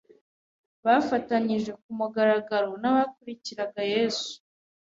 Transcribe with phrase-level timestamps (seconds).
[0.85, 4.33] bafatanije ku mugaragaro n'abakurikiraga Yesu'